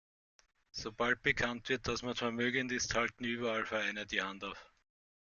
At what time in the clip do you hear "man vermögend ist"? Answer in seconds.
2.01-2.95